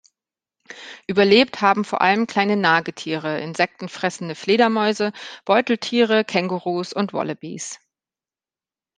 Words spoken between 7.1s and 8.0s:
Wallabys.